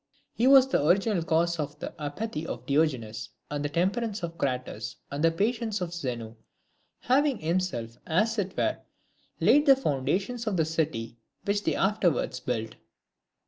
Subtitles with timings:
[0.33, 4.95] He was the original cause of the apathy of Diogenes, and the temperance of Crates,
[5.11, 6.37] and the patience of Zeno,
[7.01, 8.79] having himself, as it were,
[9.39, 12.71] laid the foundations of the city which they afterwards built.